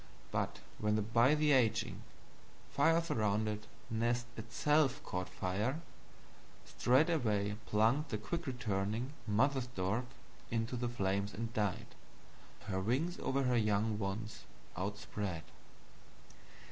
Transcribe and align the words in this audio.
But 0.31 0.61
when 0.79 0.95
the 0.95 1.03
bytheraging, 1.03 1.97
firesurrounded 2.75 3.65
Nest 3.91 4.25
ITSELF 4.35 5.03
caught 5.03 5.29
Fire, 5.29 5.79
straightway 6.65 7.53
plunged 7.67 8.09
the 8.09 8.17
quickreturning 8.17 9.11
Mother 9.27 9.61
Stork 9.61 10.05
into 10.49 10.75
the 10.75 10.89
Flames 10.89 11.35
and 11.35 11.53
died, 11.53 11.93
her 12.63 12.79
Wings 12.79 13.19
over 13.19 13.43
her 13.43 13.55
young 13.57 13.99
ones 13.99 14.45
outspread." 14.75 15.43